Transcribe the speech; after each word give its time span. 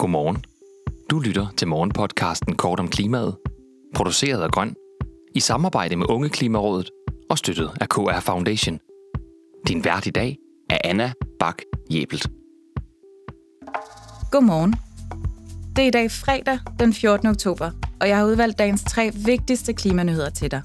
Godmorgen. 0.00 0.44
Du 1.10 1.18
lytter 1.18 1.46
til 1.56 1.68
morgenpodcasten 1.68 2.56
Kort 2.56 2.80
om 2.80 2.88
klimaet, 2.88 3.36
produceret 3.94 4.42
af 4.42 4.50
Grøn, 4.50 4.74
i 5.34 5.40
samarbejde 5.40 5.96
med 5.96 6.06
Unge 6.10 6.28
Klimarådet 6.28 6.90
og 7.30 7.38
støttet 7.38 7.70
af 7.80 7.88
KR 7.88 8.20
Foundation. 8.20 8.78
Din 9.68 9.84
vært 9.84 10.06
i 10.06 10.10
dag 10.10 10.36
er 10.70 10.78
Anna 10.84 11.12
Bak 11.38 11.62
Jebelt. 11.90 12.30
Godmorgen. 14.30 14.74
Det 15.76 15.82
er 15.82 15.88
i 15.88 15.90
dag 15.90 16.10
fredag 16.10 16.58
den 16.78 16.94
14. 16.94 17.28
oktober, 17.28 17.70
og 18.00 18.08
jeg 18.08 18.16
har 18.16 18.24
udvalgt 18.24 18.58
dagens 18.58 18.84
tre 18.84 19.10
vigtigste 19.24 19.72
klimanyheder 19.72 20.30
til 20.30 20.50
dig. 20.50 20.62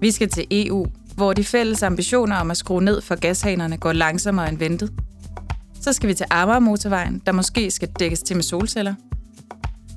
Vi 0.00 0.10
skal 0.10 0.28
til 0.28 0.46
EU, 0.50 0.86
hvor 1.16 1.32
de 1.32 1.44
fælles 1.44 1.82
ambitioner 1.82 2.36
om 2.36 2.50
at 2.50 2.56
skrue 2.56 2.84
ned 2.84 3.00
for 3.00 3.14
gashanerne 3.20 3.76
går 3.76 3.92
langsommere 3.92 4.48
end 4.48 4.58
ventet. 4.58 5.05
Så 5.86 5.92
skal 5.92 6.08
vi 6.08 6.14
til 6.14 6.26
Amager 6.30 6.58
motorvejen, 6.58 7.22
der 7.26 7.32
måske 7.32 7.70
skal 7.70 7.88
dækkes 7.88 8.22
til 8.22 8.36
med 8.36 8.42
solceller. 8.42 8.94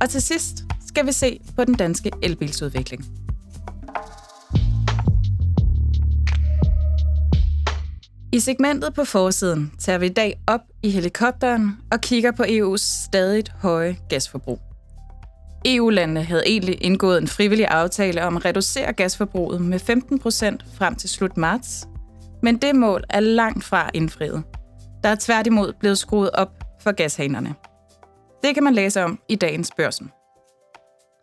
Og 0.01 0.09
til 0.09 0.21
sidst 0.21 0.63
skal 0.87 1.05
vi 1.05 1.11
se 1.11 1.39
på 1.55 1.65
den 1.65 1.73
danske 1.73 2.11
elbilsudvikling. 2.23 3.05
I 8.33 8.39
segmentet 8.39 8.93
på 8.93 9.03
forsiden 9.03 9.71
tager 9.79 9.97
vi 9.97 10.05
i 10.05 10.09
dag 10.09 10.39
op 10.47 10.59
i 10.83 10.89
helikopteren 10.89 11.77
og 11.91 12.01
kigger 12.01 12.31
på 12.31 12.43
EU's 12.43 13.03
stadig 13.05 13.43
høje 13.61 13.97
gasforbrug. 14.09 14.59
EU-landene 15.65 16.23
havde 16.23 16.43
egentlig 16.45 16.77
indgået 16.81 17.21
en 17.21 17.27
frivillig 17.27 17.67
aftale 17.67 18.25
om 18.25 18.37
at 18.37 18.45
reducere 18.45 18.93
gasforbruget 18.93 19.61
med 19.61 19.79
15% 19.79 20.77
frem 20.77 20.95
til 20.95 21.09
slut 21.09 21.37
marts, 21.37 21.87
men 22.43 22.57
det 22.57 22.75
mål 22.75 23.03
er 23.09 23.19
langt 23.19 23.63
fra 23.63 23.89
indfriet. 23.93 24.43
Der 25.03 25.09
er 25.09 25.15
tværtimod 25.19 25.73
blevet 25.79 25.97
skruet 25.97 26.31
op 26.31 26.49
for 26.81 26.91
gashanerne. 26.91 27.55
Det 28.43 28.53
kan 28.53 28.63
man 28.63 28.73
læse 28.73 29.03
om 29.03 29.19
i 29.29 29.35
dagens 29.35 29.71
børsen. 29.77 30.11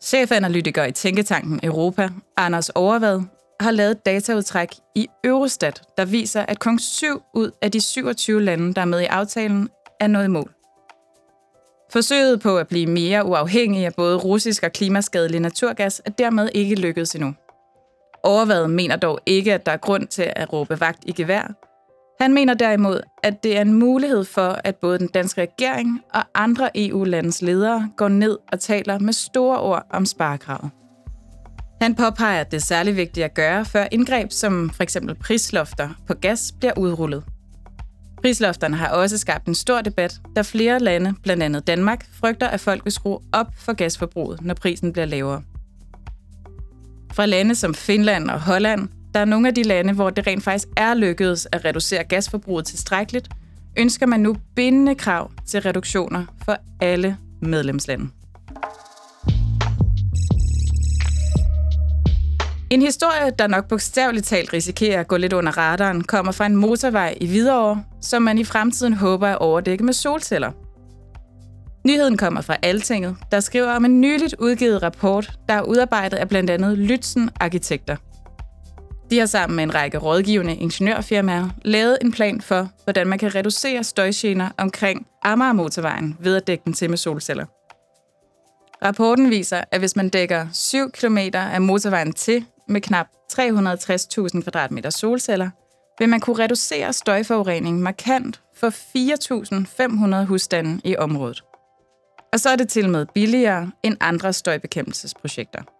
Chefanalytiker 0.03 0.85
i 0.85 0.93
Tænketanken 0.93 1.61
Europa, 1.63 2.09
Anders 2.37 2.69
Overvad, 2.69 3.21
har 3.61 3.71
lavet 3.71 3.91
et 3.91 4.07
dataudtræk 4.07 4.69
i 4.95 5.07
Eurostat, 5.25 5.83
der 5.99 6.05
viser, 6.05 6.43
at 6.43 6.59
kun 6.59 6.79
7 6.79 7.23
ud 7.35 7.51
af 7.63 7.73
de 7.73 7.81
27 7.81 8.43
lande, 8.43 8.75
der 8.75 8.81
er 8.81 8.85
med 8.85 9.01
i 9.01 9.05
aftalen, 9.05 9.69
er 10.01 10.07
nået 10.07 10.25
i 10.25 10.29
mål. 10.29 10.53
Forsøget 11.93 12.41
på 12.41 12.59
at 12.59 12.69
blive 12.69 12.87
mere 12.87 13.27
uafhængig 13.27 13.87
af 13.87 13.95
både 13.95 14.17
russisk 14.17 14.63
og 14.63 14.73
klimaskadelig 14.73 15.41
naturgas 15.41 16.03
er 16.05 16.11
dermed 16.11 16.49
ikke 16.55 16.75
lykkedes 16.75 17.15
endnu. 17.15 17.35
Overvad 18.23 18.69
mener 18.69 18.97
dog 18.97 19.21
ikke, 19.27 19.55
at 19.55 19.67
der 19.67 19.73
er 19.73 19.77
grund 19.77 20.07
til 20.07 20.33
at 20.37 20.53
råbe 20.53 20.81
vagt 20.81 21.05
i 21.07 21.13
gevær. 21.13 21.66
Han 22.21 22.35
mener 22.35 22.55
derimod, 22.55 23.01
at 23.23 23.43
det 23.43 23.57
er 23.57 23.61
en 23.61 23.73
mulighed 23.73 24.25
for, 24.25 24.61
at 24.65 24.77
både 24.77 24.99
den 24.99 25.09
danske 25.09 25.41
regering 25.41 26.01
og 26.15 26.23
andre 26.35 26.71
EU-landes 26.75 27.43
ledere 27.43 27.91
går 27.97 28.09
ned 28.09 28.39
og 28.53 28.61
taler 28.61 28.99
med 28.99 29.13
store 29.13 29.61
ord 29.61 29.87
om 29.91 30.07
sparekravet. 30.07 30.71
Han 31.81 31.95
påpeger, 31.95 32.41
at 32.41 32.51
det 32.51 32.57
er 32.57 32.65
særlig 32.65 32.97
vigtigt 32.97 33.25
at 33.25 33.35
gøre, 33.35 33.65
før 33.65 33.87
indgreb 33.93 34.33
som 34.33 34.71
f.eks. 34.71 34.97
prislofter 35.21 35.89
på 36.07 36.15
gas 36.15 36.53
bliver 36.59 36.79
udrullet. 36.79 37.25
Prislofterne 38.23 38.77
har 38.77 38.89
også 38.89 39.19
skabt 39.19 39.47
en 39.47 39.55
stor 39.55 39.81
debat, 39.81 40.21
da 40.37 40.43
flere 40.43 40.79
lande, 40.79 41.15
blandt 41.23 41.43
andet 41.43 41.67
Danmark, 41.67 42.07
frygter, 42.13 42.49
at 42.49 42.61
folk 42.61 42.85
vil 42.85 42.93
skrue 42.93 43.19
op 43.33 43.47
for 43.59 43.73
gasforbruget, 43.73 44.41
når 44.43 44.55
prisen 44.55 44.93
bliver 44.93 45.07
lavere. 45.07 45.43
Fra 47.13 47.27
lande 47.27 47.55
som 47.55 47.75
Finland 47.75 48.31
og 48.31 48.41
Holland, 48.41 48.89
der 49.17 49.21
er 49.21 49.25
nogle 49.25 49.49
af 49.49 49.55
de 49.55 49.63
lande, 49.63 49.93
hvor 49.93 50.11
det 50.11 50.27
rent 50.27 50.45
faktisk 50.45 50.69
er 50.77 50.95
lykkedes 50.95 51.49
at 51.53 51.65
reducere 51.65 52.05
gasforbruget 52.05 52.67
tilstrækkeligt, 52.67 53.29
ønsker 53.79 54.07
man 54.07 54.21
nu 54.21 54.37
bindende 54.57 54.95
krav 54.95 55.31
til 55.47 55.61
reduktioner 55.61 56.25
for 56.45 56.57
alle 56.81 57.17
medlemslande. 57.43 58.09
En 62.71 62.83
historie, 62.83 63.31
der 63.39 63.47
nok 63.47 63.69
bogstaveligt 63.69 64.27
talt 64.27 64.53
risikerer 64.53 65.01
at 65.01 65.09
gå 65.09 65.17
lidt 65.17 65.33
under 65.33 65.59
radaren, 65.59 66.05
kommer 66.05 66.33
fra 66.33 66.47
en 66.47 66.57
motorvej 66.57 67.15
i 67.21 67.27
Hvidovre, 67.27 67.85
som 68.03 68.23
man 68.23 68.39
i 68.39 68.45
fremtiden 68.45 68.93
håber 68.93 69.29
at 69.29 69.39
overdække 69.39 69.85
med 69.85 69.93
solceller. 69.93 70.51
Nyheden 71.87 72.17
kommer 72.17 72.41
fra 72.41 72.57
Altinget, 72.63 73.17
der 73.33 73.41
skriver 73.41 73.71
om 73.71 73.85
en 73.85 74.01
nyligt 74.01 74.35
udgivet 74.39 74.83
rapport, 74.83 75.33
der 75.49 75.55
er 75.55 75.63
udarbejdet 75.63 76.17
af 76.17 76.29
blandt 76.29 76.51
andet 76.51 76.79
Lytzen 76.79 77.31
Arkitekter. 77.41 77.97
De 79.11 79.19
har 79.19 79.27
sammen 79.27 79.57
med 79.57 79.65
en 79.65 79.75
række 79.75 79.99
rådgivende 79.99 80.57
ingeniørfirmaer 80.57 81.49
lavet 81.63 81.99
en 82.03 82.13
plan 82.13 82.41
for, 82.41 82.69
hvordan 82.85 83.07
man 83.07 83.19
kan 83.19 83.35
reducere 83.35 83.85
støjgener 83.85 84.51
omkring 84.59 85.07
Amager 85.23 85.53
Motorvejen 85.53 86.17
ved 86.21 86.37
at 86.37 86.47
dække 86.47 86.65
den 86.65 86.73
til 86.73 86.91
med 86.91 86.99
solceller. 86.99 87.47
Rapporten 88.85 89.31
viser, 89.31 89.65
at 89.71 89.81
hvis 89.81 89.97
man 89.97 90.09
dækker 90.09 90.47
7 90.53 90.91
km 90.91 91.19
af 91.35 91.61
motorvejen 91.61 92.13
til 92.13 92.45
med 92.69 92.81
knap 92.81 93.07
360.000 93.33 94.43
kvadratmeter 94.43 94.91
solceller, 94.91 95.51
vil 95.99 96.09
man 96.09 96.21
kunne 96.21 96.39
reducere 96.39 96.93
støjforureningen 96.93 97.83
markant 97.83 98.41
for 98.57 98.71
4.500 100.21 100.27
husstande 100.27 100.81
i 100.85 100.97
området. 100.97 101.43
Og 102.33 102.41
så 102.41 102.51
er 102.51 102.57
det 102.57 102.69
til 102.69 102.89
med 102.89 103.07
billigere 103.15 103.71
end 103.83 103.97
andre 104.01 104.33
støjbekæmpelsesprojekter. 104.33 105.76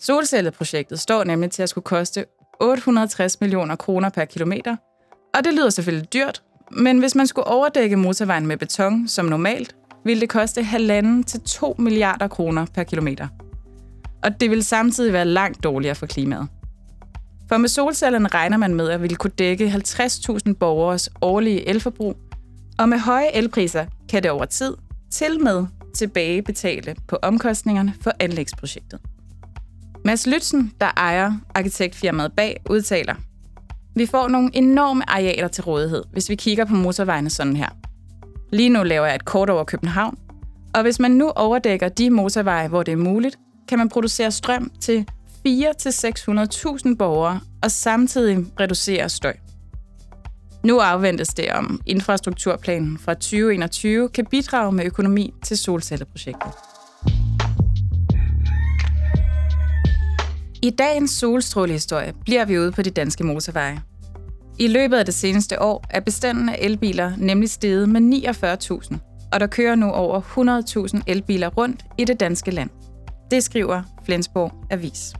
Solcelleprojektet 0.00 1.00
står 1.00 1.24
nemlig 1.24 1.50
til 1.50 1.62
at 1.62 1.68
skulle 1.68 1.84
koste 1.84 2.24
860 2.60 3.40
millioner 3.40 3.76
kroner 3.76 4.08
per 4.08 4.24
kilometer, 4.24 4.76
og 5.34 5.44
det 5.44 5.54
lyder 5.54 5.70
selvfølgelig 5.70 6.12
dyrt, 6.12 6.42
men 6.70 6.98
hvis 6.98 7.14
man 7.14 7.26
skulle 7.26 7.46
overdække 7.46 7.96
motorvejen 7.96 8.46
med 8.46 8.56
beton 8.56 9.08
som 9.08 9.24
normalt, 9.26 9.76
ville 10.04 10.20
det 10.20 10.28
koste 10.28 10.62
halvanden 10.62 11.24
til 11.24 11.40
2 11.40 11.74
milliarder 11.78 12.28
kroner 12.28 12.66
per 12.74 12.82
kilometer. 12.82 13.28
Og 14.22 14.40
det 14.40 14.50
vil 14.50 14.64
samtidig 14.64 15.12
være 15.12 15.24
langt 15.24 15.64
dårligere 15.64 15.94
for 15.94 16.06
klimaet. 16.06 16.48
For 17.48 17.56
med 17.56 17.68
solcellerne 17.68 18.28
regner 18.28 18.56
man 18.56 18.74
med 18.74 18.88
at 18.88 19.02
ville 19.02 19.16
kunne 19.16 19.32
dække 19.38 19.66
50.000 19.66 20.52
borgers 20.52 21.08
årlige 21.22 21.68
elforbrug, 21.68 22.16
og 22.78 22.88
med 22.88 22.98
høje 22.98 23.30
elpriser 23.34 23.86
kan 24.08 24.22
det 24.22 24.30
over 24.30 24.44
tid 24.44 24.74
til 25.10 25.42
med 25.42 25.66
tilbagebetale 25.94 26.96
på 27.08 27.18
omkostningerne 27.22 27.94
for 28.02 28.12
anlægsprojektet. 28.20 29.00
Mads 30.10 30.26
Lytzen, 30.26 30.72
der 30.80 30.90
ejer 30.96 31.32
arkitektfirmaet 31.54 32.32
bag, 32.36 32.62
udtaler, 32.70 33.14
vi 33.94 34.06
får 34.06 34.28
nogle 34.28 34.50
enorme 34.52 35.10
arealer 35.10 35.48
til 35.48 35.64
rådighed, 35.64 36.04
hvis 36.12 36.28
vi 36.28 36.34
kigger 36.34 36.64
på 36.64 36.74
motorvejene 36.74 37.30
sådan 37.30 37.56
her. 37.56 37.68
Lige 38.52 38.68
nu 38.68 38.82
laver 38.82 39.06
jeg 39.06 39.14
et 39.14 39.24
kort 39.24 39.50
over 39.50 39.64
København, 39.64 40.18
og 40.74 40.82
hvis 40.82 40.98
man 40.98 41.10
nu 41.10 41.30
overdækker 41.30 41.88
de 41.88 42.10
motorveje, 42.10 42.68
hvor 42.68 42.82
det 42.82 42.92
er 42.92 42.96
muligt, 42.96 43.38
kan 43.68 43.78
man 43.78 43.88
producere 43.88 44.30
strøm 44.30 44.70
til 44.80 45.06
4-600.000 45.48 46.96
borgere 46.98 47.40
og 47.62 47.70
samtidig 47.70 48.46
reducere 48.60 49.08
støj. 49.08 49.36
Nu 50.64 50.78
afventes 50.78 51.28
det 51.28 51.52
om 51.52 51.80
infrastrukturplanen 51.86 52.98
fra 52.98 53.14
2021 53.14 54.08
kan 54.08 54.26
bidrage 54.26 54.72
med 54.72 54.84
økonomi 54.84 55.34
til 55.44 55.58
solcelleprojektet. 55.58 56.52
I 60.62 60.70
dagens 60.70 61.10
solstrålehistorie 61.10 62.14
bliver 62.24 62.44
vi 62.44 62.58
ude 62.58 62.72
på 62.72 62.82
de 62.82 62.90
danske 62.90 63.24
motorveje. 63.24 63.82
I 64.58 64.66
løbet 64.66 64.96
af 64.96 65.04
det 65.04 65.14
seneste 65.14 65.62
år 65.62 65.84
er 65.90 66.00
bestanden 66.00 66.48
af 66.48 66.58
elbiler 66.60 67.12
nemlig 67.18 67.50
steget 67.50 67.88
med 67.88 68.00
49.000, 68.90 69.28
og 69.32 69.40
der 69.40 69.46
kører 69.46 69.74
nu 69.74 69.90
over 69.90 70.20
100.000 70.96 71.02
elbiler 71.06 71.48
rundt 71.48 71.84
i 71.98 72.04
det 72.04 72.20
danske 72.20 72.50
land. 72.50 72.70
Det 73.30 73.44
skriver 73.44 73.82
Flensborg 74.04 74.52
Avis. 74.70 75.14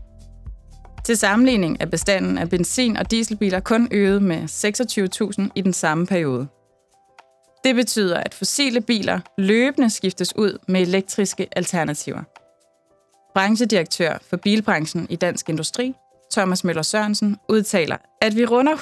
Til 1.05 1.17
sammenligning 1.17 1.77
er 1.81 1.87
bestanden 1.87 2.39
af 2.39 2.49
benzin- 2.49 2.97
og 2.97 3.11
dieselbiler 3.11 3.61
kun 3.61 3.89
øget 3.91 4.23
med 4.23 4.43
26.000 5.45 5.51
i 5.55 5.61
den 5.61 5.73
samme 5.73 6.07
periode. 6.07 6.47
Det 7.65 7.75
betyder, 7.75 8.17
at 8.17 8.35
fossile 8.35 8.81
biler 8.81 9.21
løbende 9.39 9.91
skiftes 9.91 10.37
ud 10.37 10.59
med 10.69 10.81
elektriske 10.81 11.49
alternativer. 11.57 12.23
Branchedirektør 13.35 14.19
for 14.31 14.37
bilbranchen 14.37 15.07
i 15.11 15.17
Dansk 15.17 15.49
Industri, 15.49 15.95
Thomas 16.33 16.65
Møller 16.65 16.83
Sørensen, 16.83 17.37
udtaler, 17.49 17.97
at 18.21 18.37
vi 18.37 18.45
runder 18.45 18.75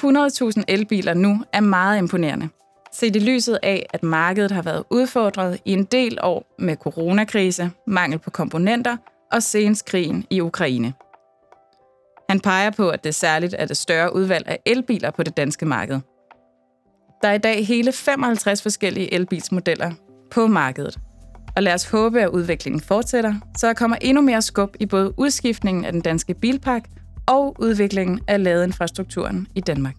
100.000 0.57 0.63
elbiler 0.67 1.13
nu 1.13 1.43
er 1.53 1.59
meget 1.59 1.97
imponerende. 1.97 2.49
Set 2.91 3.15
i 3.15 3.19
lyset 3.19 3.59
af, 3.63 3.85
at 3.93 4.03
markedet 4.03 4.51
har 4.51 4.61
været 4.61 4.83
udfordret 4.89 5.59
i 5.65 5.73
en 5.73 5.83
del 5.83 6.17
år 6.21 6.55
med 6.59 6.75
coronakrise, 6.75 7.71
mangel 7.87 8.19
på 8.19 8.29
komponenter 8.29 8.97
og 9.31 9.43
senest 9.43 9.85
krigen 9.85 10.25
i 10.29 10.41
Ukraine. 10.41 10.93
Han 12.29 12.39
peger 12.39 12.69
på, 12.69 12.89
at 12.89 13.03
det 13.03 13.15
særligt 13.15 13.55
er 13.57 13.65
det 13.65 13.77
større 13.77 14.15
udvalg 14.15 14.47
af 14.47 14.59
elbiler 14.65 15.11
på 15.11 15.23
det 15.23 15.37
danske 15.37 15.65
marked. 15.65 15.99
Der 17.21 17.27
er 17.27 17.33
i 17.33 17.37
dag 17.37 17.67
hele 17.67 17.91
55 17.91 18.61
forskellige 18.61 19.13
elbilsmodeller 19.13 19.91
på 20.31 20.47
markedet. 20.47 20.99
Og 21.59 21.63
lad 21.63 21.73
os 21.73 21.89
håbe, 21.89 22.21
at 22.21 22.29
udviklingen 22.29 22.81
fortsætter, 22.81 23.33
så 23.57 23.67
der 23.67 23.73
kommer 23.73 23.97
endnu 24.01 24.21
mere 24.21 24.41
skub 24.41 24.75
i 24.79 24.85
både 24.85 25.13
udskiftningen 25.17 25.85
af 25.85 25.91
den 25.91 26.01
danske 26.01 26.33
bilpark 26.33 26.89
og 27.25 27.55
udviklingen 27.59 28.19
af 28.27 28.43
ladeinfrastrukturen 28.43 29.47
i 29.55 29.61
Danmark. 29.61 29.95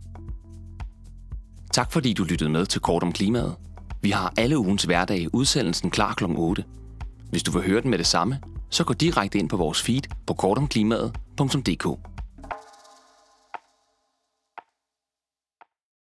Tak 1.73 1.93
fordi 1.93 2.12
du 2.12 2.25
lyttede 2.25 2.51
med 2.51 2.67
til 2.67 2.81
Kort 2.81 3.03
om 3.03 3.12
klimaet. 3.12 3.55
Vi 4.03 4.11
har 4.11 4.33
alle 4.37 4.59
ugens 4.59 4.83
hverdage 4.83 5.35
udsendelsen 5.35 5.91
klar 5.91 6.15
kl. 6.15 6.25
8. 6.29 6.65
Hvis 7.31 7.43
du 7.43 7.51
vil 7.51 7.62
høre 7.62 7.81
den 7.81 7.91
med 7.91 7.99
det 7.99 8.07
samme, 8.07 8.39
så 8.71 8.85
gå 8.85 8.93
direkte 8.93 9.39
ind 9.39 9.49
på 9.49 9.57
vores 9.57 9.83
feed 9.83 10.03
på 10.27 10.35
kortomklimaet.dk. 10.35 11.87